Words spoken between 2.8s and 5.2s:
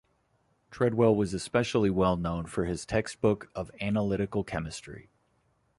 textbook of analytical chemistry.